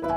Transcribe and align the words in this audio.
Xin 0.00 0.08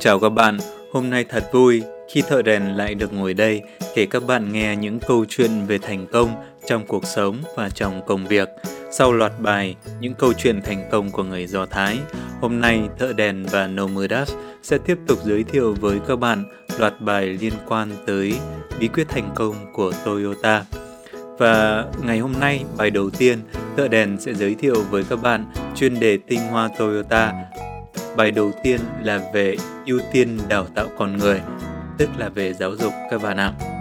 chào 0.00 0.20
các 0.20 0.28
bạn, 0.28 0.58
hôm 0.92 1.10
nay 1.10 1.24
thật 1.28 1.48
vui 1.52 1.82
khi 2.08 2.22
thợ 2.28 2.42
đèn 2.42 2.76
lại 2.76 2.94
được 2.94 3.12
ngồi 3.12 3.34
đây 3.34 3.62
kể 3.94 4.06
các 4.06 4.26
bạn 4.26 4.52
nghe 4.52 4.76
những 4.76 5.00
câu 5.00 5.24
chuyện 5.28 5.66
về 5.66 5.78
thành 5.78 6.06
công 6.12 6.34
trong 6.66 6.86
cuộc 6.86 7.06
sống 7.06 7.36
và 7.56 7.70
trong 7.70 8.06
công 8.06 8.26
việc. 8.26 8.48
Sau 8.90 9.12
loạt 9.12 9.32
bài 9.40 9.76
những 10.00 10.14
câu 10.14 10.32
chuyện 10.32 10.62
thành 10.62 10.88
công 10.90 11.10
của 11.10 11.24
người 11.24 11.46
Do 11.46 11.66
Thái, 11.66 11.98
hôm 12.40 12.60
nay 12.60 12.80
thợ 12.98 13.12
đèn 13.12 13.46
và 13.50 13.66
Nomudas 13.66 14.32
sẽ 14.62 14.78
tiếp 14.78 14.98
tục 15.06 15.18
giới 15.24 15.44
thiệu 15.44 15.74
với 15.80 15.98
các 16.08 16.16
bạn 16.16 16.44
loạt 16.78 17.00
bài 17.00 17.26
liên 17.26 17.52
quan 17.68 17.90
tới 18.06 18.38
bí 18.80 18.88
quyết 18.88 19.08
thành 19.08 19.30
công 19.34 19.54
của 19.72 19.92
Toyota. 20.04 20.64
Và 21.38 21.84
ngày 22.04 22.18
hôm 22.18 22.32
nay, 22.40 22.64
bài 22.76 22.90
đầu 22.90 23.10
tiên, 23.10 23.38
thợ 23.76 23.88
đèn 23.88 24.16
sẽ 24.20 24.34
giới 24.34 24.54
thiệu 24.54 24.76
với 24.90 25.04
các 25.10 25.22
bạn 25.22 25.46
chuyên 25.74 26.00
đề 26.00 26.18
tinh 26.28 26.40
hoa 26.40 26.68
Toyota 26.78 27.32
Bài 28.16 28.30
đầu 28.30 28.52
tiên 28.62 28.80
là 29.02 29.20
về 29.34 29.56
ưu 29.86 30.00
tiên 30.12 30.38
đào 30.48 30.66
tạo 30.74 30.86
con 30.98 31.16
người, 31.16 31.40
tức 31.98 32.08
là 32.18 32.28
về 32.28 32.52
giáo 32.52 32.76
dục 32.76 32.92
các 33.10 33.22
bạn 33.22 33.36
ạ. 33.36 33.75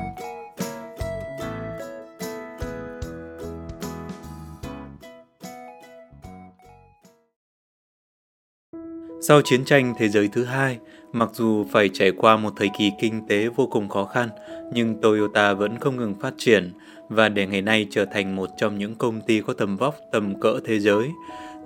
Sau 9.28 9.42
chiến 9.42 9.66
tranh 9.66 9.94
thế 9.98 10.10
giới 10.10 10.28
thứ 10.28 10.44
hai, 10.44 10.78
mặc 11.12 11.30
dù 11.34 11.66
phải 11.72 11.90
trải 11.94 12.12
qua 12.12 12.38
một 12.38 12.54
thời 12.56 12.70
kỳ 12.78 12.92
kinh 13.00 13.28
tế 13.28 13.48
vô 13.48 13.68
cùng 13.72 13.90
khó 13.90 14.06
khăn, 14.06 14.30
nhưng 14.74 15.02
Toyota 15.02 15.54
vẫn 15.54 15.80
không 15.80 15.98
ngừng 15.98 16.16
phát 16.20 16.34
triển 16.38 16.74
và 17.10 17.30
để 17.30 17.48
ngày 17.48 17.62
nay 17.62 17.88
trở 17.92 18.06
thành 18.06 18.36
một 18.36 18.50
trong 18.58 18.78
những 18.78 18.96
công 18.96 19.22
ty 19.22 19.42
có 19.42 19.54
tầm 19.54 19.78
vóc 19.78 19.96
tầm 20.12 20.40
cỡ 20.40 20.60
thế 20.66 20.80
giới. 20.80 21.10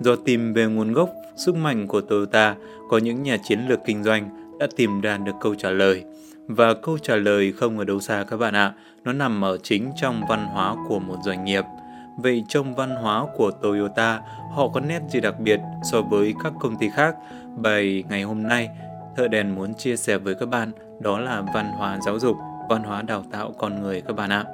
Do 0.00 0.16
tìm 0.16 0.52
về 0.52 0.66
nguồn 0.66 0.92
gốc 0.92 1.10
sức 1.36 1.54
mạnh 1.56 1.86
của 1.86 2.00
Toyota, 2.00 2.56
có 2.88 2.98
những 2.98 3.22
nhà 3.22 3.36
chiến 3.48 3.60
lược 3.68 3.78
kinh 3.86 4.04
doanh 4.04 4.56
đã 4.58 4.66
tìm 4.76 5.00
ra 5.00 5.18
được 5.18 5.34
câu 5.40 5.54
trả 5.54 5.70
lời. 5.70 6.04
Và 6.46 6.74
câu 6.74 6.98
trả 6.98 7.16
lời 7.16 7.52
không 7.52 7.78
ở 7.78 7.84
đâu 7.84 8.00
xa 8.00 8.24
các 8.28 8.36
bạn 8.36 8.54
ạ, 8.54 8.72
nó 9.04 9.12
nằm 9.12 9.44
ở 9.44 9.58
chính 9.62 9.90
trong 10.00 10.22
văn 10.28 10.46
hóa 10.46 10.74
của 10.88 10.98
một 10.98 11.16
doanh 11.24 11.44
nghiệp. 11.44 11.64
Vậy 12.22 12.44
trong 12.48 12.74
văn 12.74 12.90
hóa 12.90 13.26
của 13.36 13.50
Toyota, 13.50 14.20
họ 14.54 14.68
có 14.68 14.80
nét 14.80 15.00
gì 15.10 15.20
đặc 15.20 15.40
biệt 15.40 15.60
so 15.92 16.02
với 16.02 16.34
các 16.42 16.52
công 16.60 16.76
ty 16.76 16.88
khác? 16.96 17.14
Bài 17.56 18.04
ngày 18.08 18.22
hôm 18.22 18.42
nay, 18.42 18.68
Thợ 19.16 19.28
Đèn 19.28 19.54
muốn 19.54 19.74
chia 19.74 19.96
sẻ 19.96 20.18
với 20.18 20.34
các 20.34 20.48
bạn 20.48 20.72
đó 21.00 21.18
là 21.18 21.42
văn 21.54 21.72
hóa 21.72 21.98
giáo 22.06 22.18
dục, 22.18 22.36
văn 22.68 22.82
hóa 22.82 23.02
đào 23.02 23.24
tạo 23.32 23.52
con 23.58 23.82
người 23.82 24.00
các 24.00 24.16
bạn 24.16 24.30
ạ. 24.30 24.44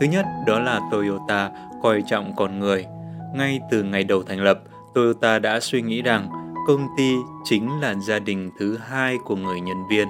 Thứ 0.00 0.06
nhất 0.06 0.26
đó 0.46 0.60
là 0.60 0.80
Toyota 0.90 1.50
coi 1.82 2.02
trọng 2.06 2.36
con 2.36 2.58
người. 2.58 2.86
Ngay 3.34 3.60
từ 3.70 3.82
ngày 3.82 4.04
đầu 4.04 4.22
thành 4.22 4.40
lập, 4.40 4.60
Toyota 4.94 5.38
đã 5.38 5.60
suy 5.60 5.82
nghĩ 5.82 6.02
rằng 6.02 6.28
công 6.66 6.86
ty 6.96 7.14
chính 7.44 7.80
là 7.80 7.94
gia 7.94 8.18
đình 8.18 8.50
thứ 8.58 8.76
hai 8.76 9.16
của 9.24 9.36
người 9.36 9.60
nhân 9.60 9.88
viên. 9.90 10.08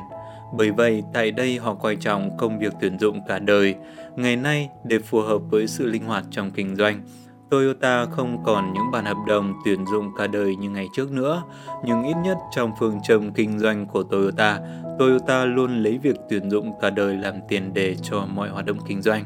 Bởi 0.56 0.70
vậy, 0.70 1.02
tại 1.12 1.30
đây 1.30 1.58
họ 1.58 1.74
coi 1.74 1.96
trọng 1.96 2.36
công 2.36 2.58
việc 2.58 2.72
tuyển 2.80 2.98
dụng 2.98 3.20
cả 3.28 3.38
đời. 3.38 3.74
Ngày 4.16 4.36
nay, 4.36 4.68
để 4.84 4.98
phù 4.98 5.20
hợp 5.20 5.38
với 5.50 5.66
sự 5.66 5.86
linh 5.86 6.04
hoạt 6.04 6.24
trong 6.30 6.50
kinh 6.50 6.76
doanh, 6.76 7.00
Toyota 7.50 8.04
không 8.04 8.44
còn 8.44 8.72
những 8.72 8.90
bản 8.92 9.04
hợp 9.04 9.16
đồng 9.26 9.54
tuyển 9.64 9.86
dụng 9.86 10.14
cả 10.18 10.26
đời 10.26 10.56
như 10.56 10.70
ngày 10.70 10.88
trước 10.92 11.12
nữa, 11.12 11.42
nhưng 11.84 12.02
ít 12.02 12.14
nhất 12.24 12.38
trong 12.50 12.72
phương 12.78 12.98
châm 13.02 13.32
kinh 13.32 13.58
doanh 13.58 13.86
của 13.86 14.02
Toyota, 14.02 14.60
Toyota 14.98 15.44
luôn 15.44 15.82
lấy 15.82 15.98
việc 15.98 16.16
tuyển 16.28 16.50
dụng 16.50 16.72
cả 16.80 16.90
đời 16.90 17.16
làm 17.16 17.34
tiền 17.48 17.74
đề 17.74 17.94
cho 18.02 18.26
mọi 18.34 18.48
hoạt 18.48 18.66
động 18.66 18.78
kinh 18.86 19.02
doanh. 19.02 19.24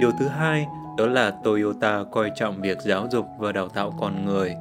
Điều 0.00 0.10
thứ 0.18 0.28
hai 0.28 0.66
đó 0.98 1.06
là 1.06 1.30
Toyota 1.44 2.04
coi 2.12 2.30
trọng 2.34 2.60
việc 2.60 2.78
giáo 2.82 3.06
dục 3.10 3.26
và 3.38 3.52
đào 3.52 3.68
tạo 3.68 3.94
con 4.00 4.24
người. 4.24 4.54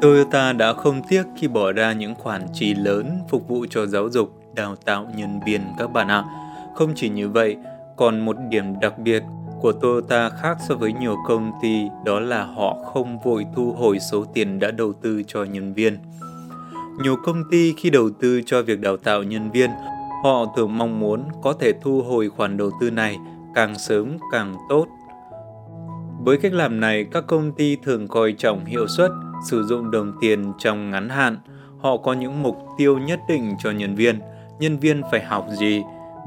Toyota 0.00 0.52
đã 0.52 0.72
không 0.72 1.02
tiếc 1.08 1.24
khi 1.36 1.48
bỏ 1.48 1.72
ra 1.72 1.92
những 1.92 2.14
khoản 2.14 2.46
chi 2.52 2.74
lớn 2.74 3.20
phục 3.28 3.48
vụ 3.48 3.66
cho 3.70 3.86
giáo 3.86 4.08
dục, 4.08 4.54
đào 4.54 4.76
tạo 4.76 5.06
nhân 5.16 5.40
viên 5.46 5.60
các 5.78 5.92
bạn 5.92 6.08
ạ. 6.08 6.24
Không 6.74 6.92
chỉ 6.94 7.08
như 7.08 7.28
vậy, 7.28 7.56
còn 7.96 8.20
một 8.20 8.36
điểm 8.48 8.80
đặc 8.80 8.98
biệt 8.98 9.22
của 9.60 9.72
Toyota 9.72 10.28
khác 10.28 10.58
so 10.68 10.74
với 10.74 10.92
nhiều 10.92 11.16
công 11.28 11.52
ty 11.62 11.88
đó 12.04 12.20
là 12.20 12.44
họ 12.44 12.76
không 12.84 13.18
vội 13.18 13.46
thu 13.56 13.72
hồi 13.72 13.98
số 14.10 14.24
tiền 14.24 14.58
đã 14.58 14.70
đầu 14.70 14.92
tư 14.92 15.22
cho 15.26 15.44
nhân 15.44 15.74
viên. 15.74 15.98
Nhiều 17.02 17.16
công 17.24 17.42
ty 17.50 17.72
khi 17.76 17.90
đầu 17.90 18.10
tư 18.20 18.42
cho 18.46 18.62
việc 18.62 18.80
đào 18.80 18.96
tạo 18.96 19.22
nhân 19.22 19.50
viên, 19.50 19.70
họ 20.24 20.46
thường 20.56 20.78
mong 20.78 21.00
muốn 21.00 21.24
có 21.42 21.52
thể 21.52 21.72
thu 21.82 22.02
hồi 22.02 22.28
khoản 22.28 22.56
đầu 22.56 22.70
tư 22.80 22.90
này 22.90 23.18
càng 23.54 23.78
sớm 23.78 24.16
càng 24.32 24.54
tốt 24.68 24.86
với 26.26 26.38
cách 26.38 26.52
làm 26.52 26.80
này, 26.80 27.06
các 27.12 27.24
công 27.26 27.52
ty 27.52 27.76
thường 27.76 28.08
coi 28.08 28.32
trọng 28.32 28.64
hiệu 28.64 28.86
suất, 28.88 29.10
sử 29.50 29.62
dụng 29.64 29.90
đồng 29.90 30.12
tiền 30.20 30.52
trong 30.58 30.90
ngắn 30.90 31.08
hạn. 31.08 31.38
Họ 31.78 31.96
có 31.96 32.12
những 32.12 32.42
mục 32.42 32.56
tiêu 32.78 32.98
nhất 32.98 33.20
định 33.28 33.54
cho 33.58 33.70
nhân 33.70 33.94
viên, 33.94 34.20
nhân 34.58 34.78
viên 34.78 35.02
phải 35.10 35.24
học 35.24 35.46
gì 35.58 35.82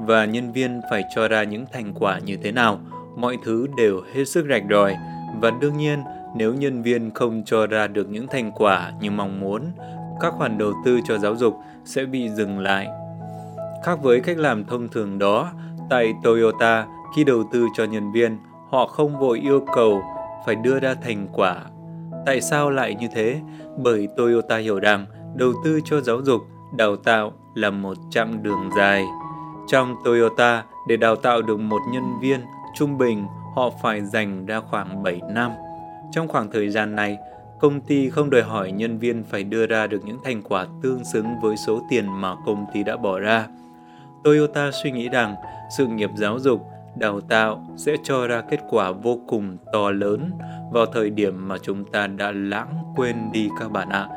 và 0.05 0.25
nhân 0.25 0.51
viên 0.51 0.81
phải 0.89 1.03
cho 1.15 1.27
ra 1.27 1.43
những 1.43 1.65
thành 1.73 1.93
quả 1.99 2.19
như 2.19 2.37
thế 2.43 2.51
nào. 2.51 2.79
Mọi 3.19 3.37
thứ 3.43 3.67
đều 3.77 4.01
hết 4.13 4.25
sức 4.25 4.45
rạch 4.49 4.63
ròi 4.69 4.95
và 5.41 5.51
đương 5.51 5.77
nhiên 5.77 6.03
nếu 6.35 6.53
nhân 6.53 6.81
viên 6.81 7.11
không 7.11 7.43
cho 7.45 7.67
ra 7.67 7.87
được 7.87 8.09
những 8.09 8.27
thành 8.27 8.51
quả 8.51 8.91
như 9.01 9.11
mong 9.11 9.39
muốn, 9.39 9.61
các 10.21 10.33
khoản 10.37 10.57
đầu 10.57 10.73
tư 10.85 10.99
cho 11.07 11.17
giáo 11.17 11.35
dục 11.35 11.53
sẽ 11.85 12.05
bị 12.05 12.29
dừng 12.29 12.59
lại. 12.59 12.87
Khác 13.83 13.99
với 14.01 14.19
cách 14.19 14.37
làm 14.37 14.65
thông 14.65 14.87
thường 14.89 15.19
đó, 15.19 15.51
tại 15.89 16.13
Toyota, 16.23 16.85
khi 17.15 17.23
đầu 17.23 17.43
tư 17.51 17.67
cho 17.75 17.83
nhân 17.83 18.11
viên, 18.11 18.37
họ 18.71 18.87
không 18.87 19.19
vội 19.19 19.39
yêu 19.39 19.65
cầu 19.75 20.01
phải 20.45 20.55
đưa 20.55 20.79
ra 20.79 20.95
thành 21.03 21.27
quả. 21.33 21.55
Tại 22.25 22.41
sao 22.41 22.69
lại 22.69 22.95
như 22.95 23.07
thế? 23.15 23.41
Bởi 23.77 24.07
Toyota 24.17 24.57
hiểu 24.57 24.79
rằng 24.79 25.05
đầu 25.35 25.53
tư 25.63 25.79
cho 25.85 26.01
giáo 26.01 26.21
dục, 26.21 26.41
đào 26.77 26.95
tạo 26.95 27.31
là 27.55 27.69
một 27.69 27.97
chặng 28.09 28.43
đường 28.43 28.69
dài. 28.77 29.05
Trong 29.67 29.95
Toyota, 30.05 30.63
để 30.87 30.97
đào 30.97 31.15
tạo 31.15 31.41
được 31.41 31.59
một 31.59 31.79
nhân 31.93 32.19
viên, 32.21 32.39
trung 32.75 32.97
bình 32.97 33.27
họ 33.55 33.69
phải 33.81 34.01
dành 34.01 34.45
ra 34.45 34.59
khoảng 34.59 35.03
7 35.03 35.21
năm. 35.29 35.51
Trong 36.11 36.27
khoảng 36.27 36.51
thời 36.51 36.69
gian 36.69 36.95
này, 36.95 37.17
công 37.59 37.81
ty 37.81 38.09
không 38.09 38.29
đòi 38.29 38.41
hỏi 38.41 38.71
nhân 38.71 38.97
viên 38.97 39.23
phải 39.23 39.43
đưa 39.43 39.65
ra 39.65 39.87
được 39.87 40.05
những 40.05 40.17
thành 40.23 40.41
quả 40.41 40.65
tương 40.81 41.05
xứng 41.05 41.39
với 41.41 41.57
số 41.57 41.81
tiền 41.89 42.05
mà 42.21 42.35
công 42.45 42.65
ty 42.73 42.83
đã 42.83 42.97
bỏ 42.97 43.19
ra. 43.19 43.47
Toyota 44.23 44.71
suy 44.71 44.91
nghĩ 44.91 45.09
rằng 45.09 45.35
sự 45.77 45.87
nghiệp 45.87 46.09
giáo 46.17 46.39
dục 46.39 46.61
đào 46.95 47.21
tạo 47.21 47.65
sẽ 47.77 47.95
cho 48.03 48.27
ra 48.27 48.41
kết 48.41 48.59
quả 48.69 48.91
vô 48.91 49.19
cùng 49.27 49.57
to 49.73 49.91
lớn 49.91 50.31
vào 50.71 50.85
thời 50.85 51.09
điểm 51.09 51.47
mà 51.47 51.57
chúng 51.57 51.85
ta 51.85 52.07
đã 52.07 52.31
lãng 52.31 52.93
quên 52.95 53.15
đi 53.31 53.49
các 53.59 53.71
bạn 53.71 53.89
ạ. 53.89 54.07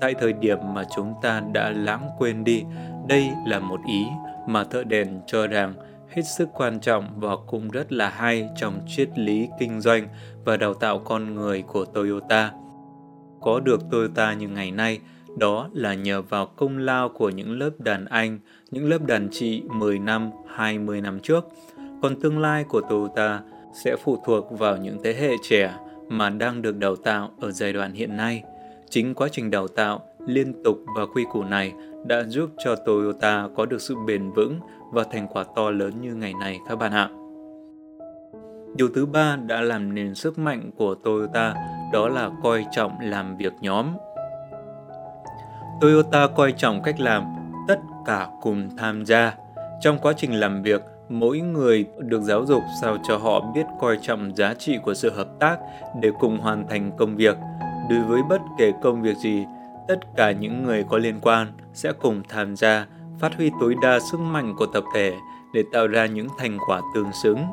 Tại 0.00 0.14
thời 0.20 0.32
điểm 0.32 0.58
mà 0.74 0.84
chúng 0.96 1.14
ta 1.22 1.42
đã 1.52 1.70
lãng 1.70 2.10
quên 2.18 2.44
đi, 2.44 2.64
đây 3.08 3.30
là 3.46 3.58
một 3.58 3.80
ý 3.86 4.06
mà 4.46 4.64
thợ 4.64 4.84
đèn 4.84 5.20
cho 5.26 5.46
rằng 5.46 5.74
hết 6.12 6.22
sức 6.22 6.48
quan 6.54 6.80
trọng 6.80 7.20
và 7.20 7.36
cũng 7.46 7.70
rất 7.70 7.92
là 7.92 8.08
hay 8.08 8.48
trong 8.56 8.80
triết 8.88 9.18
lý 9.18 9.48
kinh 9.60 9.80
doanh 9.80 10.08
và 10.44 10.56
đào 10.56 10.74
tạo 10.74 10.98
con 10.98 11.34
người 11.34 11.62
của 11.62 11.84
Toyota. 11.84 12.52
Có 13.40 13.60
được 13.60 13.80
Toyota 13.90 14.34
như 14.34 14.48
ngày 14.48 14.70
nay 14.70 15.00
đó 15.38 15.68
là 15.72 15.94
nhờ 15.94 16.22
vào 16.22 16.46
công 16.46 16.78
lao 16.78 17.08
của 17.08 17.30
những 17.30 17.58
lớp 17.58 17.70
đàn 17.78 18.04
anh, 18.04 18.38
những 18.70 18.88
lớp 18.88 19.06
đàn 19.06 19.28
chị 19.32 19.62
10 19.70 19.98
năm, 19.98 20.30
20 20.54 21.00
năm 21.00 21.20
trước. 21.20 21.48
Còn 22.02 22.20
tương 22.20 22.38
lai 22.38 22.64
của 22.64 22.80
Toyota 22.80 23.40
sẽ 23.84 23.96
phụ 24.04 24.22
thuộc 24.26 24.58
vào 24.58 24.76
những 24.76 24.98
thế 25.04 25.14
hệ 25.14 25.30
trẻ 25.42 25.74
mà 26.08 26.30
đang 26.30 26.62
được 26.62 26.76
đào 26.76 26.96
tạo 26.96 27.30
ở 27.40 27.50
giai 27.50 27.72
đoạn 27.72 27.92
hiện 27.92 28.16
nay. 28.16 28.42
Chính 28.90 29.14
quá 29.14 29.28
trình 29.32 29.50
đào 29.50 29.68
tạo 29.68 30.00
liên 30.26 30.62
tục 30.64 30.78
và 30.96 31.06
quy 31.14 31.24
củ 31.32 31.44
này 31.44 31.72
đã 32.04 32.22
giúp 32.28 32.50
cho 32.64 32.76
Toyota 32.76 33.48
có 33.56 33.66
được 33.66 33.80
sự 33.80 33.96
bền 34.06 34.30
vững 34.30 34.60
và 34.90 35.04
thành 35.12 35.28
quả 35.28 35.44
to 35.56 35.70
lớn 35.70 35.92
như 36.00 36.14
ngày 36.14 36.34
nay 36.40 36.60
các 36.68 36.76
bạn 36.76 36.92
ạ. 36.92 37.08
Điều 38.76 38.88
thứ 38.94 39.06
ba 39.06 39.36
đã 39.36 39.60
làm 39.60 39.94
nền 39.94 40.14
sức 40.14 40.38
mạnh 40.38 40.70
của 40.76 40.94
Toyota 40.94 41.54
đó 41.92 42.08
là 42.08 42.30
coi 42.42 42.64
trọng 42.72 42.92
làm 43.00 43.36
việc 43.36 43.52
nhóm 43.60 43.86
Toyota 45.82 46.26
coi 46.26 46.52
trọng 46.52 46.82
cách 46.82 47.00
làm 47.00 47.24
tất 47.68 47.80
cả 48.06 48.28
cùng 48.40 48.68
tham 48.76 49.04
gia. 49.04 49.34
Trong 49.80 49.98
quá 49.98 50.12
trình 50.16 50.40
làm 50.40 50.62
việc, 50.62 50.82
mỗi 51.08 51.40
người 51.40 51.86
được 51.98 52.22
giáo 52.22 52.46
dục 52.46 52.62
sao 52.80 52.96
cho 53.08 53.16
họ 53.16 53.40
biết 53.54 53.66
coi 53.80 53.98
trọng 54.02 54.36
giá 54.36 54.54
trị 54.54 54.78
của 54.84 54.94
sự 54.94 55.10
hợp 55.10 55.28
tác 55.38 55.58
để 56.00 56.10
cùng 56.20 56.38
hoàn 56.38 56.68
thành 56.68 56.90
công 56.98 57.16
việc. 57.16 57.36
Đối 57.90 58.00
với 58.02 58.22
bất 58.28 58.40
kể 58.58 58.72
công 58.82 59.02
việc 59.02 59.16
gì, 59.16 59.44
tất 59.88 60.00
cả 60.16 60.32
những 60.32 60.62
người 60.62 60.84
có 60.88 60.98
liên 60.98 61.18
quan 61.22 61.52
sẽ 61.74 61.92
cùng 61.92 62.22
tham 62.28 62.56
gia, 62.56 62.86
phát 63.18 63.36
huy 63.36 63.50
tối 63.60 63.74
đa 63.82 63.98
sức 64.10 64.20
mạnh 64.20 64.54
của 64.58 64.66
tập 64.66 64.84
thể 64.94 65.14
để 65.54 65.64
tạo 65.72 65.86
ra 65.86 66.06
những 66.06 66.28
thành 66.38 66.58
quả 66.66 66.80
tương 66.94 67.12
xứng. 67.22 67.44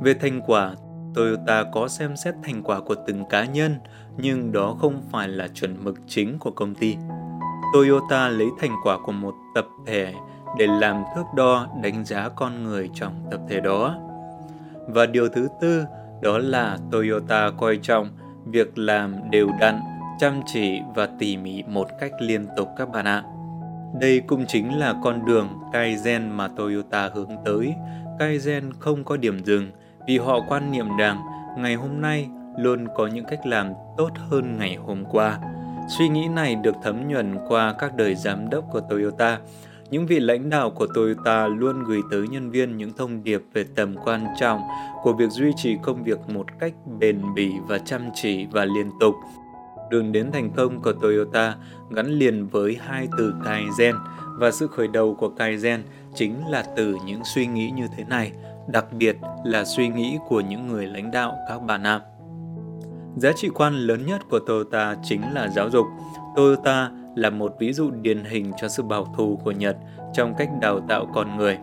Về 0.00 0.14
thành 0.14 0.40
quả, 0.46 0.74
Toyota 1.14 1.64
có 1.72 1.88
xem 1.88 2.16
xét 2.16 2.34
thành 2.42 2.62
quả 2.62 2.80
của 2.80 2.94
từng 3.06 3.24
cá 3.30 3.44
nhân, 3.44 3.74
nhưng 4.16 4.52
đó 4.52 4.76
không 4.78 5.02
phải 5.10 5.28
là 5.28 5.48
chuẩn 5.48 5.84
mực 5.84 5.98
chính 6.06 6.38
của 6.38 6.50
công 6.50 6.74
ty. 6.74 6.96
Toyota 7.74 8.28
lấy 8.28 8.48
thành 8.58 8.76
quả 8.84 8.98
của 9.04 9.12
một 9.12 9.34
tập 9.54 9.66
thể 9.86 10.14
để 10.58 10.66
làm 10.66 11.02
thước 11.14 11.24
đo 11.36 11.66
đánh 11.82 12.04
giá 12.04 12.28
con 12.28 12.64
người 12.64 12.90
trong 12.94 13.12
tập 13.30 13.40
thể 13.48 13.60
đó. 13.60 13.94
Và 14.88 15.06
điều 15.06 15.28
thứ 15.28 15.48
tư 15.60 15.84
đó 16.22 16.38
là 16.38 16.78
Toyota 16.90 17.50
coi 17.50 17.76
trọng 17.82 18.08
việc 18.44 18.78
làm 18.78 19.30
đều 19.30 19.48
đặn, 19.60 19.80
chăm 20.18 20.40
chỉ 20.46 20.80
và 20.94 21.08
tỉ 21.18 21.36
mỉ 21.36 21.62
một 21.62 21.88
cách 22.00 22.12
liên 22.20 22.46
tục 22.56 22.68
các 22.76 22.90
bạn 22.90 23.04
ạ. 23.04 23.22
Đây 24.00 24.20
cũng 24.26 24.44
chính 24.46 24.78
là 24.78 24.94
con 25.04 25.26
đường 25.26 25.48
Kaizen 25.72 26.30
mà 26.30 26.48
Toyota 26.48 27.10
hướng 27.14 27.30
tới. 27.44 27.74
Kaizen 28.18 28.70
không 28.78 29.04
có 29.04 29.16
điểm 29.16 29.44
dừng 29.44 29.70
vì 30.06 30.18
họ 30.18 30.40
quan 30.48 30.72
niệm 30.72 30.86
rằng 30.98 31.18
ngày 31.58 31.74
hôm 31.74 32.00
nay 32.00 32.28
luôn 32.56 32.86
có 32.94 33.06
những 33.06 33.24
cách 33.24 33.46
làm 33.46 33.72
tốt 33.96 34.10
hơn 34.16 34.58
ngày 34.58 34.76
hôm 34.76 35.04
qua. 35.04 35.38
Suy 35.98 36.08
nghĩ 36.08 36.28
này 36.28 36.54
được 36.54 36.74
thấm 36.82 37.08
nhuần 37.08 37.38
qua 37.48 37.74
các 37.78 37.96
đời 37.96 38.14
giám 38.14 38.50
đốc 38.50 38.64
của 38.72 38.80
Toyota. 38.80 39.38
Những 39.90 40.06
vị 40.06 40.20
lãnh 40.20 40.50
đạo 40.50 40.70
của 40.70 40.86
Toyota 40.94 41.46
luôn 41.46 41.84
gửi 41.84 42.00
tới 42.10 42.28
nhân 42.28 42.50
viên 42.50 42.76
những 42.76 42.92
thông 42.96 43.24
điệp 43.24 43.42
về 43.52 43.64
tầm 43.76 43.96
quan 44.04 44.26
trọng 44.40 44.60
của 45.02 45.12
việc 45.12 45.30
duy 45.30 45.52
trì 45.56 45.76
công 45.82 46.04
việc 46.04 46.18
một 46.28 46.46
cách 46.58 46.72
bền 46.98 47.20
bỉ 47.34 47.50
và 47.68 47.78
chăm 47.78 48.02
chỉ 48.14 48.46
và 48.46 48.64
liên 48.64 48.90
tục. 49.00 49.14
Đường 49.90 50.12
đến 50.12 50.32
thành 50.32 50.50
công 50.50 50.82
của 50.82 50.92
Toyota 50.92 51.56
gắn 51.90 52.06
liền 52.06 52.46
với 52.46 52.78
hai 52.86 53.08
từ 53.18 53.34
Kaizen 53.44 53.94
và 54.38 54.50
sự 54.50 54.66
khởi 54.66 54.88
đầu 54.88 55.14
của 55.14 55.32
Kaizen 55.36 55.78
chính 56.14 56.48
là 56.48 56.64
từ 56.76 56.96
những 57.06 57.20
suy 57.24 57.46
nghĩ 57.46 57.70
như 57.70 57.86
thế 57.96 58.04
này, 58.04 58.32
đặc 58.68 58.92
biệt 58.92 59.16
là 59.44 59.64
suy 59.64 59.88
nghĩ 59.88 60.18
của 60.28 60.40
những 60.40 60.66
người 60.66 60.86
lãnh 60.86 61.10
đạo 61.10 61.36
các 61.48 61.58
bạn 61.58 61.82
nam. 61.82 62.00
Giá 63.16 63.32
trị 63.36 63.48
quan 63.54 63.74
lớn 63.74 64.06
nhất 64.06 64.20
của 64.30 64.38
Toyota 64.38 64.96
chính 65.02 65.22
là 65.34 65.48
giáo 65.48 65.70
dục. 65.70 65.86
Toyota 66.36 66.90
là 67.16 67.30
một 67.30 67.56
ví 67.58 67.72
dụ 67.72 67.90
điển 67.90 68.24
hình 68.24 68.52
cho 68.60 68.68
sự 68.68 68.82
bảo 68.82 69.14
thủ 69.16 69.40
của 69.44 69.50
Nhật 69.50 69.76
trong 70.14 70.34
cách 70.38 70.48
đào 70.60 70.80
tạo 70.80 71.06
con 71.14 71.36
người. 71.36 71.58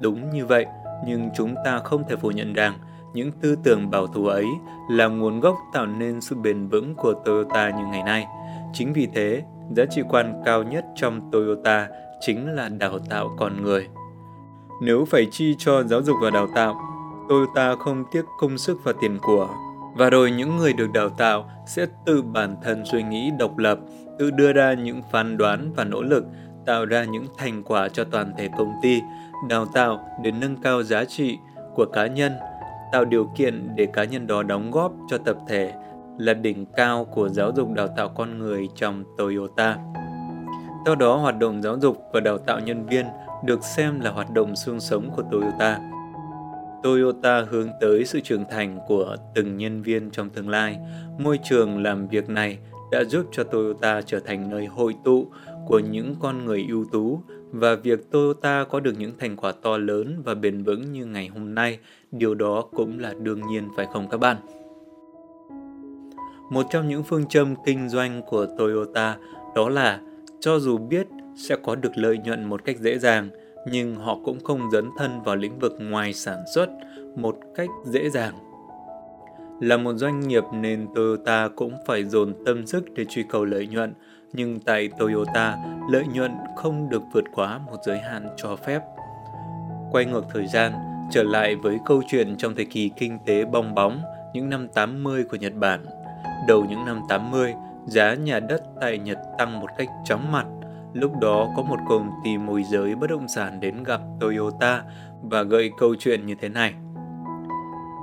Đúng 0.00 0.30
như 0.30 0.46
vậy, 0.46 0.66
nhưng 1.06 1.28
chúng 1.36 1.54
ta 1.64 1.78
không 1.78 2.04
thể 2.08 2.16
phủ 2.16 2.30
nhận 2.30 2.52
rằng 2.52 2.74
những 3.14 3.32
tư 3.32 3.56
tưởng 3.64 3.90
bảo 3.90 4.06
thủ 4.06 4.26
ấy 4.26 4.46
là 4.90 5.06
nguồn 5.06 5.40
gốc 5.40 5.56
tạo 5.72 5.86
nên 5.86 6.20
sự 6.20 6.36
bền 6.36 6.68
vững 6.68 6.94
của 6.94 7.12
Toyota 7.24 7.70
như 7.70 7.84
ngày 7.86 8.02
nay. 8.02 8.26
Chính 8.72 8.92
vì 8.92 9.08
thế, 9.14 9.42
giá 9.76 9.84
trị 9.90 10.02
quan 10.08 10.42
cao 10.44 10.62
nhất 10.62 10.84
trong 10.96 11.30
Toyota 11.32 11.88
chính 12.20 12.54
là 12.54 12.68
đào 12.68 12.98
tạo 12.98 13.36
con 13.38 13.62
người. 13.62 13.88
Nếu 14.82 15.04
phải 15.04 15.26
chi 15.30 15.54
cho 15.58 15.82
giáo 15.82 16.02
dục 16.02 16.16
và 16.22 16.30
đào 16.30 16.48
tạo, 16.54 16.80
Toyota 17.28 17.76
không 17.76 18.04
tiếc 18.12 18.24
công 18.38 18.58
sức 18.58 18.78
và 18.84 18.92
tiền 19.00 19.18
của. 19.22 19.48
Và 19.96 20.10
rồi 20.10 20.30
những 20.30 20.56
người 20.56 20.72
được 20.72 20.92
đào 20.94 21.08
tạo 21.08 21.50
sẽ 21.66 21.86
tự 22.06 22.22
bản 22.22 22.56
thân 22.62 22.84
suy 22.84 23.02
nghĩ 23.02 23.30
độc 23.38 23.58
lập, 23.58 23.78
tự 24.18 24.30
đưa 24.30 24.52
ra 24.52 24.74
những 24.74 25.02
phán 25.12 25.36
đoán 25.36 25.72
và 25.76 25.84
nỗ 25.84 26.02
lực, 26.02 26.24
tạo 26.66 26.84
ra 26.84 27.04
những 27.04 27.26
thành 27.36 27.62
quả 27.62 27.88
cho 27.88 28.04
toàn 28.04 28.32
thể 28.38 28.48
công 28.58 28.72
ty, 28.82 29.02
đào 29.48 29.66
tạo 29.66 30.00
để 30.22 30.30
nâng 30.30 30.56
cao 30.56 30.82
giá 30.82 31.04
trị 31.04 31.38
của 31.74 31.86
cá 31.86 32.06
nhân, 32.06 32.32
tạo 32.92 33.04
điều 33.04 33.30
kiện 33.36 33.68
để 33.76 33.86
cá 33.86 34.04
nhân 34.04 34.26
đó 34.26 34.42
đóng 34.42 34.70
góp 34.70 34.92
cho 35.10 35.18
tập 35.18 35.36
thể 35.48 35.72
là 36.18 36.34
đỉnh 36.34 36.66
cao 36.76 37.04
của 37.04 37.28
giáo 37.28 37.52
dục 37.56 37.72
đào 37.72 37.88
tạo 37.96 38.08
con 38.08 38.38
người 38.38 38.68
trong 38.74 39.04
Toyota. 39.18 39.78
Theo 40.86 40.94
đó, 40.94 41.16
hoạt 41.16 41.38
động 41.38 41.62
giáo 41.62 41.78
dục 41.78 41.98
và 42.12 42.20
đào 42.20 42.38
tạo 42.38 42.60
nhân 42.60 42.86
viên 42.86 43.06
được 43.44 43.64
xem 43.64 44.00
là 44.00 44.10
hoạt 44.10 44.30
động 44.30 44.56
xương 44.56 44.80
sống 44.80 45.10
của 45.16 45.22
Toyota. 45.32 45.80
Toyota 46.82 47.44
hướng 47.50 47.68
tới 47.80 48.04
sự 48.04 48.20
trưởng 48.20 48.44
thành 48.50 48.78
của 48.88 49.16
từng 49.34 49.56
nhân 49.56 49.82
viên 49.82 50.10
trong 50.10 50.30
tương 50.30 50.48
lai. 50.48 50.78
Môi 51.18 51.38
trường 51.44 51.82
làm 51.82 52.08
việc 52.08 52.28
này 52.28 52.58
đã 52.90 53.04
giúp 53.04 53.26
cho 53.32 53.44
Toyota 53.44 54.02
trở 54.02 54.20
thành 54.20 54.50
nơi 54.50 54.66
hội 54.66 54.94
tụ 55.04 55.26
của 55.66 55.78
những 55.78 56.14
con 56.20 56.44
người 56.44 56.66
ưu 56.68 56.84
tú 56.92 57.20
và 57.50 57.74
việc 57.74 58.10
Toyota 58.10 58.64
có 58.64 58.80
được 58.80 58.92
những 58.98 59.12
thành 59.18 59.36
quả 59.36 59.52
to 59.62 59.76
lớn 59.76 60.22
và 60.24 60.34
bền 60.34 60.62
vững 60.62 60.92
như 60.92 61.06
ngày 61.06 61.28
hôm 61.28 61.54
nay, 61.54 61.78
điều 62.18 62.34
đó 62.34 62.64
cũng 62.74 62.98
là 62.98 63.14
đương 63.20 63.46
nhiên 63.46 63.68
phải 63.76 63.86
không 63.92 64.08
các 64.08 64.18
bạn? 64.18 64.36
Một 66.50 66.66
trong 66.70 66.88
những 66.88 67.02
phương 67.02 67.26
châm 67.26 67.54
kinh 67.64 67.88
doanh 67.88 68.22
của 68.22 68.46
Toyota 68.58 69.16
đó 69.54 69.68
là 69.68 70.00
cho 70.40 70.58
dù 70.58 70.78
biết 70.78 71.06
sẽ 71.36 71.56
có 71.56 71.74
được 71.74 71.92
lợi 71.94 72.18
nhuận 72.18 72.44
một 72.44 72.64
cách 72.64 72.78
dễ 72.78 72.98
dàng, 72.98 73.28
nhưng 73.70 73.94
họ 73.94 74.18
cũng 74.24 74.40
không 74.44 74.70
dấn 74.70 74.90
thân 74.98 75.22
vào 75.22 75.36
lĩnh 75.36 75.58
vực 75.58 75.76
ngoài 75.80 76.12
sản 76.12 76.38
xuất 76.54 76.68
một 77.16 77.36
cách 77.54 77.68
dễ 77.84 78.10
dàng. 78.10 78.34
Là 79.60 79.76
một 79.76 79.94
doanh 79.94 80.20
nghiệp 80.20 80.44
nên 80.52 80.86
Toyota 80.94 81.48
cũng 81.48 81.72
phải 81.86 82.04
dồn 82.04 82.34
tâm 82.46 82.66
sức 82.66 82.84
để 82.94 83.04
truy 83.04 83.24
cầu 83.28 83.44
lợi 83.44 83.66
nhuận, 83.66 83.94
nhưng 84.32 84.60
tại 84.60 84.90
Toyota, 84.98 85.56
lợi 85.90 86.04
nhuận 86.14 86.32
không 86.56 86.88
được 86.88 87.02
vượt 87.12 87.24
quá 87.34 87.58
một 87.58 87.76
giới 87.86 87.98
hạn 87.98 88.28
cho 88.36 88.56
phép. 88.56 88.80
Quay 89.92 90.04
ngược 90.04 90.24
thời 90.32 90.46
gian, 90.46 90.72
trở 91.10 91.22
lại 91.22 91.56
với 91.56 91.78
câu 91.86 92.02
chuyện 92.08 92.36
trong 92.36 92.54
thời 92.54 92.64
kỳ 92.64 92.90
kinh 92.96 93.18
tế 93.26 93.44
bong 93.44 93.74
bóng 93.74 94.02
những 94.34 94.50
năm 94.50 94.68
80 94.68 95.24
của 95.24 95.36
Nhật 95.36 95.54
Bản. 95.54 95.84
Đầu 96.48 96.64
những 96.64 96.84
năm 96.84 97.00
80, 97.08 97.54
giá 97.86 98.14
nhà 98.14 98.40
đất 98.40 98.62
tại 98.80 98.98
Nhật 98.98 99.18
tăng 99.38 99.60
một 99.60 99.68
cách 99.78 99.88
chóng 100.04 100.32
mặt. 100.32 100.46
Lúc 100.92 101.12
đó 101.20 101.52
có 101.56 101.62
một 101.62 101.78
công 101.88 102.10
ty 102.24 102.38
môi 102.38 102.62
giới 102.62 102.94
bất 102.94 103.10
động 103.10 103.28
sản 103.28 103.60
đến 103.60 103.82
gặp 103.82 104.00
Toyota 104.20 104.82
và 105.22 105.42
gợi 105.42 105.70
câu 105.78 105.94
chuyện 105.98 106.26
như 106.26 106.34
thế 106.40 106.48
này. 106.48 106.74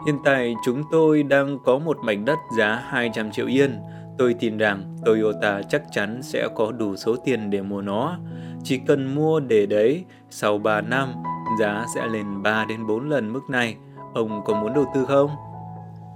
Hiện 0.05 0.17
tại 0.25 0.55
chúng 0.65 0.83
tôi 0.91 1.23
đang 1.23 1.57
có 1.65 1.79
một 1.79 1.97
mảnh 2.03 2.25
đất 2.25 2.37
giá 2.57 2.83
200 2.87 3.31
triệu 3.31 3.47
yên. 3.47 3.79
Tôi 4.17 4.35
tin 4.39 4.57
rằng 4.57 4.97
Toyota 5.05 5.61
chắc 5.61 5.83
chắn 5.91 6.21
sẽ 6.21 6.47
có 6.55 6.71
đủ 6.71 6.95
số 6.95 7.15
tiền 7.15 7.49
để 7.49 7.61
mua 7.61 7.81
nó. 7.81 8.17
Chỉ 8.63 8.77
cần 8.77 9.15
mua 9.15 9.39
để 9.39 9.65
đấy, 9.65 10.05
sau 10.29 10.57
3 10.57 10.81
năm, 10.81 11.13
giá 11.59 11.85
sẽ 11.95 12.07
lên 12.07 12.43
3 12.43 12.65
đến 12.65 12.87
4 12.87 13.09
lần 13.09 13.33
mức 13.33 13.49
này. 13.49 13.75
Ông 14.13 14.43
có 14.45 14.61
muốn 14.61 14.73
đầu 14.73 14.85
tư 14.95 15.05
không? 15.05 15.29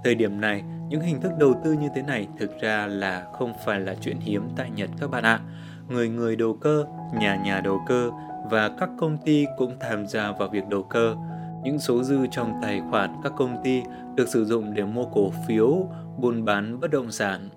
Thời 0.04 0.14
điểm 0.14 0.40
này, 0.40 0.62
những 0.88 1.00
hình 1.00 1.20
thức 1.20 1.32
đầu 1.38 1.54
tư 1.64 1.72
như 1.72 1.88
thế 1.94 2.02
này 2.02 2.28
thực 2.38 2.60
ra 2.60 2.86
là 2.86 3.26
không 3.38 3.52
phải 3.64 3.80
là 3.80 3.94
chuyện 4.00 4.16
hiếm 4.20 4.42
tại 4.56 4.70
Nhật 4.70 4.90
các 5.00 5.10
bạn 5.10 5.24
ạ. 5.24 5.40
Người 5.88 6.08
người 6.08 6.36
đầu 6.36 6.58
cơ, 6.60 6.84
nhà 7.20 7.36
nhà 7.36 7.60
đầu 7.60 7.80
cơ 7.86 8.10
và 8.50 8.68
các 8.68 8.88
công 8.98 9.18
ty 9.24 9.46
cũng 9.58 9.76
tham 9.80 10.06
gia 10.06 10.32
vào 10.32 10.48
việc 10.48 10.68
đầu 10.68 10.82
cơ. 10.82 11.16
Những 11.62 11.78
số 11.78 12.02
dư 12.02 12.26
trong 12.30 12.52
tài 12.62 12.82
khoản 12.90 13.10
các 13.22 13.32
công 13.36 13.56
ty 13.64 13.82
được 14.14 14.28
sử 14.28 14.44
dụng 14.44 14.74
để 14.74 14.84
mua 14.84 15.04
cổ 15.04 15.30
phiếu, 15.48 15.86
buôn 16.18 16.44
bán 16.44 16.80
bất 16.80 16.90
động 16.90 17.10
sản. 17.10 17.48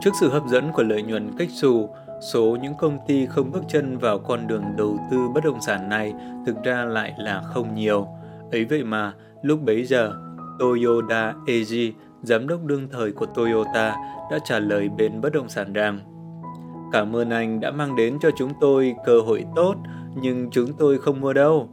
Trước 0.00 0.10
sự 0.20 0.30
hấp 0.30 0.46
dẫn 0.46 0.72
của 0.72 0.82
lợi 0.82 1.02
nhuận 1.02 1.30
cách 1.38 1.48
xù, 1.50 1.88
số 2.20 2.56
những 2.62 2.74
công 2.78 2.98
ty 3.06 3.26
không 3.26 3.50
bước 3.50 3.62
chân 3.68 3.98
vào 3.98 4.18
con 4.18 4.46
đường 4.46 4.64
đầu 4.76 4.98
tư 5.10 5.28
bất 5.34 5.44
động 5.44 5.60
sản 5.66 5.88
này 5.88 6.14
thực 6.46 6.62
ra 6.64 6.84
lại 6.84 7.14
là 7.18 7.42
không 7.42 7.74
nhiều. 7.74 8.06
Ấy 8.52 8.64
vậy 8.64 8.84
mà, 8.84 9.12
lúc 9.42 9.62
bấy 9.62 9.84
giờ, 9.84 10.12
Toyoda 10.58 11.34
Eiji, 11.46 11.92
giám 12.22 12.48
đốc 12.48 12.64
đương 12.64 12.88
thời 12.92 13.12
của 13.12 13.26
Toyota, 13.26 13.96
đã 14.30 14.38
trả 14.44 14.58
lời 14.58 14.88
bên 14.88 15.20
bất 15.20 15.32
động 15.32 15.48
sản 15.48 15.72
rằng 15.72 16.00
Cảm 16.92 17.16
ơn 17.16 17.30
anh 17.30 17.60
đã 17.60 17.70
mang 17.70 17.96
đến 17.96 18.18
cho 18.20 18.30
chúng 18.36 18.52
tôi 18.60 18.94
cơ 19.04 19.20
hội 19.20 19.44
tốt, 19.56 19.74
nhưng 20.14 20.50
chúng 20.50 20.72
tôi 20.78 20.98
không 20.98 21.20
mua 21.20 21.32
đâu. 21.32 21.68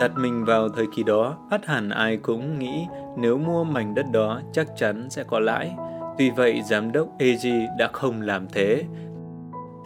Đặt 0.00 0.10
mình 0.16 0.44
vào 0.44 0.68
thời 0.68 0.86
kỳ 0.96 1.02
đó, 1.02 1.36
ắt 1.50 1.66
hẳn 1.66 1.88
ai 1.88 2.16
cũng 2.16 2.58
nghĩ 2.58 2.86
nếu 3.16 3.38
mua 3.38 3.64
mảnh 3.64 3.94
đất 3.94 4.06
đó 4.12 4.40
chắc 4.52 4.66
chắn 4.76 5.06
sẽ 5.10 5.24
có 5.24 5.38
lãi. 5.38 5.74
Tuy 6.18 6.30
vậy, 6.30 6.62
giám 6.64 6.92
đốc 6.92 7.08
AG 7.18 7.48
đã 7.78 7.88
không 7.92 8.20
làm 8.20 8.46
thế. 8.52 8.84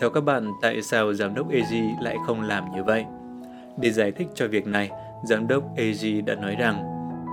Theo 0.00 0.10
các 0.10 0.20
bạn, 0.20 0.52
tại 0.60 0.82
sao 0.82 1.14
giám 1.14 1.34
đốc 1.34 1.50
AG 1.50 2.02
lại 2.02 2.16
không 2.26 2.40
làm 2.40 2.64
như 2.74 2.84
vậy? 2.84 3.04
Để 3.76 3.90
giải 3.90 4.12
thích 4.12 4.28
cho 4.34 4.48
việc 4.48 4.66
này, 4.66 4.90
giám 5.24 5.48
đốc 5.48 5.62
AG 5.76 6.24
đã 6.24 6.34
nói 6.34 6.56
rằng 6.56 6.84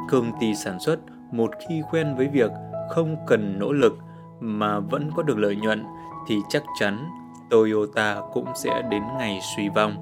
công 0.10 0.32
ty 0.40 0.56
sản 0.56 0.80
xuất 0.80 1.00
một 1.32 1.52
khi 1.70 1.82
quen 1.92 2.16
với 2.18 2.28
việc 2.28 2.52
không 2.90 3.16
cần 3.28 3.60
nỗ 3.60 3.72
lực 3.72 3.98
mà 4.40 4.80
vẫn 4.80 5.12
có 5.16 5.24
được 5.24 5.38
lợi 5.38 5.56
nhuận 5.56 5.84
thì 6.28 6.36
chắc 6.50 6.64
chắn 6.80 7.10
Toyota 7.50 8.22
cũng 8.34 8.48
sẽ 8.56 8.82
đến 8.92 9.04
ngày 9.18 9.40
suy 9.56 9.70
vong. 9.70 9.96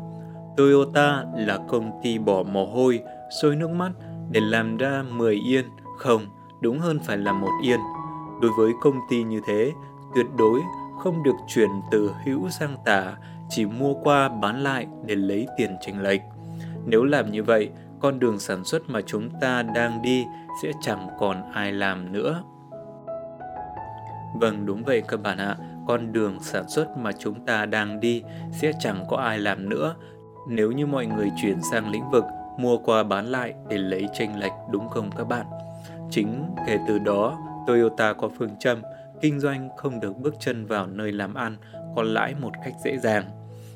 Toyota 0.58 1.26
là 1.36 1.60
công 1.68 1.92
ty 2.04 2.18
bỏ 2.18 2.44
mồ 2.44 2.66
hôi, 2.66 3.00
sôi 3.42 3.56
nước 3.56 3.70
mắt 3.70 3.92
để 4.32 4.40
làm 4.40 4.78
ra 4.78 5.04
10 5.12 5.36
yên, 5.36 5.66
không, 5.98 6.22
đúng 6.62 6.80
hơn 6.80 7.00
phải 7.00 7.18
là 7.18 7.34
một 7.34 7.52
yên. 7.64 7.80
Đối 8.42 8.52
với 8.58 8.72
công 8.82 8.96
ty 9.10 9.24
như 9.24 9.42
thế, 9.46 9.72
tuyệt 10.16 10.26
đối 10.38 10.62
không 11.04 11.24
được 11.24 11.36
chuyển 11.48 11.70
từ 11.92 12.12
hữu 12.26 12.50
sang 12.50 12.76
tả, 12.86 13.14
chỉ 13.50 13.66
mua 13.66 13.94
qua 13.94 14.30
bán 14.30 14.64
lại 14.64 14.88
để 15.06 15.16
lấy 15.16 15.48
tiền 15.58 15.78
chênh 15.82 16.02
lệch. 16.02 16.22
Nếu 16.86 17.04
làm 17.04 17.32
như 17.32 17.44
vậy, 17.44 17.70
con 18.00 18.20
đường 18.20 18.40
sản 18.40 18.64
xuất 18.64 18.90
mà 18.90 19.02
chúng 19.02 19.30
ta 19.42 19.64
đang 19.64 20.02
đi 20.02 20.26
sẽ 20.64 20.72
chẳng 20.82 21.08
còn 21.20 21.52
ai 21.52 21.72
làm 21.72 22.12
nữa. 22.12 22.44
Vâng, 24.40 24.66
đúng 24.66 24.84
vậy 24.84 25.04
các 25.08 25.22
bạn 25.22 25.38
ạ. 25.38 25.58
Con 25.88 26.12
đường 26.12 26.38
sản 26.42 26.70
xuất 26.70 26.98
mà 26.98 27.12
chúng 27.12 27.46
ta 27.46 27.66
đang 27.66 28.00
đi 28.00 28.24
sẽ 28.52 28.72
chẳng 28.80 29.06
có 29.10 29.18
ai 29.18 29.40
làm 29.40 29.70
nữa 29.70 29.96
nếu 30.48 30.72
như 30.72 30.86
mọi 30.86 31.06
người 31.06 31.32
chuyển 31.42 31.62
sang 31.72 31.92
lĩnh 31.92 32.10
vực 32.12 32.24
mua 32.58 32.78
qua 32.78 33.04
bán 33.04 33.26
lại 33.26 33.54
để 33.70 33.78
lấy 33.78 34.08
tranh 34.14 34.40
lệch 34.40 34.52
đúng 34.72 34.90
không 34.90 35.10
các 35.18 35.24
bạn? 35.24 35.46
Chính 36.10 36.56
kể 36.68 36.80
từ 36.88 37.00
đó, 37.00 37.38
Toyota 37.68 38.14
có 38.14 38.30
phương 38.38 38.56
châm 38.60 38.82
kinh 39.24 39.40
doanh 39.40 39.70
không 39.78 40.00
được 40.00 40.18
bước 40.18 40.34
chân 40.40 40.66
vào 40.66 40.88
nơi 40.88 41.12
làm 41.12 41.34
ăn 41.34 41.56
có 41.96 42.04
lãi 42.04 42.36
một 42.42 42.52
cách 42.66 42.74
dễ 42.84 42.98
dàng. 42.98 43.24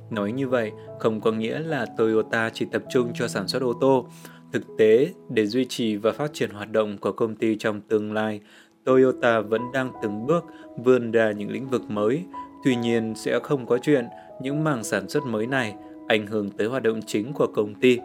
Nói 0.09 0.31
như 0.31 0.47
vậy 0.47 0.71
không 0.99 1.21
có 1.21 1.31
nghĩa 1.31 1.59
là 1.59 1.85
Toyota 1.97 2.49
chỉ 2.53 2.65
tập 2.71 2.83
trung 2.89 3.11
cho 3.15 3.27
sản 3.27 3.47
xuất 3.47 3.61
ô 3.61 3.73
tô. 3.81 4.07
Thực 4.53 4.63
tế, 4.77 5.07
để 5.29 5.45
duy 5.45 5.65
trì 5.65 5.95
và 5.95 6.11
phát 6.11 6.33
triển 6.33 6.49
hoạt 6.49 6.71
động 6.71 6.97
của 6.97 7.11
công 7.11 7.35
ty 7.35 7.55
trong 7.55 7.81
tương 7.81 8.13
lai, 8.13 8.41
Toyota 8.85 9.39
vẫn 9.39 9.61
đang 9.73 9.91
từng 10.03 10.25
bước 10.25 10.43
vươn 10.77 11.11
ra 11.11 11.31
những 11.31 11.51
lĩnh 11.51 11.69
vực 11.69 11.81
mới. 11.89 12.23
Tuy 12.63 12.75
nhiên, 12.75 13.13
sẽ 13.15 13.39
không 13.43 13.65
có 13.65 13.77
chuyện 13.77 14.05
những 14.41 14.63
mảng 14.63 14.83
sản 14.83 15.09
xuất 15.09 15.23
mới 15.25 15.47
này 15.47 15.75
ảnh 16.07 16.27
hưởng 16.27 16.49
tới 16.49 16.67
hoạt 16.67 16.83
động 16.83 16.99
chính 17.05 17.33
của 17.33 17.47
công 17.47 17.75
ty. 17.75 17.99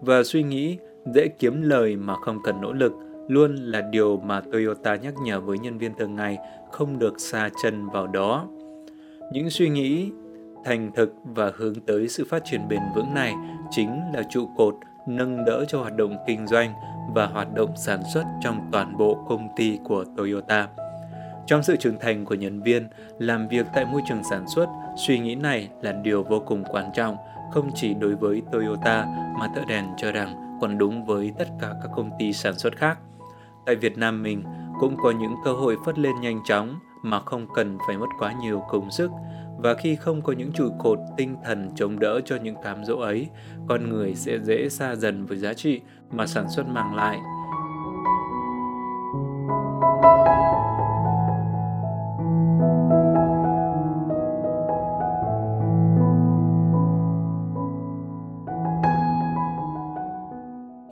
Và 0.00 0.22
suy 0.22 0.42
nghĩ 0.42 0.78
dễ 1.14 1.28
kiếm 1.28 1.62
lời 1.62 1.96
mà 1.96 2.14
không 2.14 2.38
cần 2.44 2.60
nỗ 2.60 2.72
lực 2.72 2.92
luôn 3.30 3.56
là 3.56 3.80
điều 3.80 4.16
mà 4.16 4.40
Toyota 4.52 4.96
nhắc 4.96 5.14
nhở 5.24 5.40
với 5.40 5.58
nhân 5.58 5.78
viên 5.78 5.94
thường 5.94 6.16
ngày 6.16 6.38
không 6.70 6.98
được 6.98 7.20
xa 7.20 7.50
chân 7.62 7.88
vào 7.88 8.06
đó. 8.06 8.48
Những 9.32 9.50
suy 9.50 9.68
nghĩ 9.68 10.10
thành 10.64 10.90
thực 10.94 11.14
và 11.24 11.52
hướng 11.56 11.74
tới 11.74 12.08
sự 12.08 12.26
phát 12.30 12.42
triển 12.44 12.68
bền 12.68 12.80
vững 12.94 13.14
này 13.14 13.34
chính 13.70 14.00
là 14.14 14.22
trụ 14.30 14.48
cột 14.56 14.74
nâng 15.06 15.44
đỡ 15.44 15.64
cho 15.68 15.80
hoạt 15.80 15.96
động 15.96 16.16
kinh 16.26 16.46
doanh 16.46 16.72
và 17.14 17.26
hoạt 17.26 17.54
động 17.54 17.70
sản 17.76 18.00
xuất 18.14 18.24
trong 18.42 18.68
toàn 18.72 18.96
bộ 18.96 19.24
công 19.28 19.48
ty 19.56 19.78
của 19.84 20.04
Toyota. 20.16 20.68
Trong 21.46 21.62
sự 21.62 21.76
trưởng 21.76 21.98
thành 22.00 22.24
của 22.24 22.34
nhân 22.34 22.62
viên, 22.62 22.88
làm 23.18 23.48
việc 23.48 23.66
tại 23.74 23.84
môi 23.84 24.02
trường 24.08 24.22
sản 24.30 24.44
xuất, 24.54 24.66
suy 24.96 25.18
nghĩ 25.18 25.34
này 25.34 25.68
là 25.82 25.92
điều 25.92 26.22
vô 26.22 26.42
cùng 26.46 26.64
quan 26.64 26.90
trọng, 26.94 27.16
không 27.52 27.70
chỉ 27.74 27.94
đối 27.94 28.14
với 28.14 28.42
Toyota 28.52 29.06
mà 29.38 29.48
thợ 29.54 29.62
đèn 29.68 29.84
cho 29.96 30.12
rằng 30.12 30.58
còn 30.60 30.78
đúng 30.78 31.04
với 31.04 31.32
tất 31.38 31.48
cả 31.60 31.72
các 31.82 31.90
công 31.96 32.10
ty 32.18 32.32
sản 32.32 32.58
xuất 32.58 32.76
khác. 32.76 32.98
Tại 33.66 33.76
Việt 33.76 33.98
Nam 33.98 34.22
mình 34.22 34.44
cũng 34.80 34.96
có 35.02 35.10
những 35.10 35.34
cơ 35.44 35.52
hội 35.52 35.76
phất 35.84 35.98
lên 35.98 36.20
nhanh 36.20 36.40
chóng 36.44 36.78
mà 37.02 37.20
không 37.20 37.46
cần 37.54 37.78
phải 37.86 37.98
mất 37.98 38.06
quá 38.18 38.32
nhiều 38.42 38.62
công 38.68 38.90
sức 38.90 39.10
và 39.58 39.74
khi 39.74 39.96
không 39.96 40.22
có 40.22 40.32
những 40.32 40.52
trụ 40.52 40.68
cột 40.78 40.98
tinh 41.16 41.36
thần 41.44 41.70
chống 41.76 41.98
đỡ 41.98 42.20
cho 42.24 42.36
những 42.36 42.56
cám 42.62 42.84
dỗ 42.84 42.98
ấy, 42.98 43.28
con 43.68 43.88
người 43.88 44.14
sẽ 44.14 44.38
dễ 44.38 44.68
xa 44.68 44.94
dần 44.94 45.26
với 45.26 45.38
giá 45.38 45.54
trị 45.54 45.80
mà 46.10 46.26
sản 46.26 46.50
xuất 46.50 46.66
mang 46.66 46.94
lại. 46.94 47.18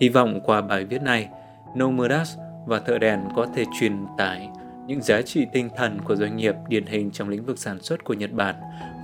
Hy 0.01 0.09
vọng 0.09 0.41
qua 0.45 0.61
bài 0.61 0.85
viết 0.85 1.03
này, 1.03 1.29
Nomuras 1.79 2.39
và 2.69 2.79
thợ 2.79 2.99
đèn 2.99 3.21
có 3.37 3.47
thể 3.55 3.65
truyền 3.81 4.07
tải 4.19 4.51
những 4.87 5.03
giá 5.03 5.23
trị 5.23 5.47
tinh 5.53 5.69
thần 5.77 6.01
của 6.05 6.17
doanh 6.17 6.37
nghiệp 6.37 6.55
điển 6.69 6.87
hình 6.87 7.11
trong 7.11 7.29
lĩnh 7.29 7.45
vực 7.45 7.59
sản 7.59 7.81
xuất 7.81 8.05
của 8.05 8.15
Nhật 8.15 8.33
Bản 8.33 8.55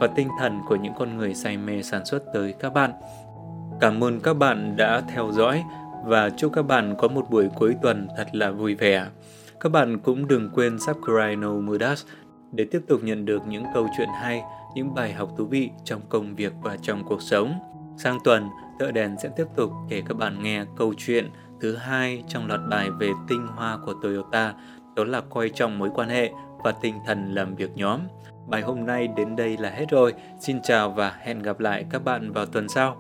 và 0.01 0.07
tinh 0.07 0.29
thần 0.41 0.61
của 0.69 0.77
những 0.77 0.93
con 0.99 1.17
người 1.17 1.35
say 1.35 1.57
mê 1.57 1.83
sản 1.83 2.05
xuất 2.05 2.23
tới 2.35 2.55
các 2.61 2.75
bạn. 2.75 2.93
Cảm 3.81 4.05
ơn 4.05 4.21
các 4.21 4.35
bạn 4.35 4.77
đã 4.77 5.01
theo 5.01 5.33
dõi 5.33 5.65
và 6.05 6.31
chúc 6.31 6.53
các 6.53 6.63
bạn 6.63 6.95
có 6.99 7.09
một 7.09 7.31
buổi 7.31 7.49
cuối 7.55 7.77
tuần 7.83 8.09
thật 8.17 8.29
là 8.33 8.51
vui 8.51 8.75
vẻ. 8.75 9.07
Các 9.61 9.73
bạn 9.73 9.99
cũng 9.99 10.29
đừng 10.29 10.51
quên 10.55 10.79
subscribe 10.79 11.37
No 11.37 11.53
Mudas 11.53 12.05
để 12.53 12.65
tiếp 12.71 12.81
tục 12.89 13.01
nhận 13.03 13.25
được 13.25 13.43
những 13.47 13.65
câu 13.75 13.89
chuyện 13.97 14.09
hay, 14.21 14.43
những 14.75 14.95
bài 14.95 15.13
học 15.13 15.31
thú 15.37 15.45
vị 15.45 15.71
trong 15.85 16.01
công 16.09 16.35
việc 16.35 16.53
và 16.63 16.77
trong 16.83 17.05
cuộc 17.05 17.23
sống. 17.23 17.55
Sang 17.97 18.19
tuần, 18.25 18.49
Thợ 18.79 18.91
Đèn 18.91 19.17
sẽ 19.23 19.29
tiếp 19.37 19.47
tục 19.57 19.71
kể 19.89 20.03
các 20.09 20.17
bạn 20.17 20.43
nghe 20.43 20.65
câu 20.77 20.95
chuyện 20.99 21.31
thứ 21.65 21.77
hai 21.77 22.25
trong 22.29 22.47
loạt 22.47 22.61
bài 22.69 22.91
về 22.91 23.11
tinh 23.29 23.47
hoa 23.47 23.79
của 23.85 23.95
Toyota, 24.03 24.55
đó 24.97 25.05
là 25.05 25.21
coi 25.21 25.49
trọng 25.49 25.79
mối 25.79 25.91
quan 25.95 26.09
hệ 26.09 26.31
và 26.65 26.73
tinh 26.73 26.95
thần 27.07 27.35
làm 27.35 27.55
việc 27.55 27.71
nhóm. 27.75 28.01
Bài 28.47 28.63
hôm 28.63 28.87
nay 28.87 29.09
đến 29.17 29.37
đây 29.37 29.57
là 29.57 29.71
hết 29.71 29.87
rồi. 29.91 30.15
Xin 30.41 30.63
chào 30.63 30.91
và 30.91 31.15
hẹn 31.21 31.43
gặp 31.43 31.61
lại 31.61 31.87
các 31.91 32.05
bạn 32.05 32.33
vào 32.33 32.47
tuần 32.47 32.69
sau. 32.69 32.97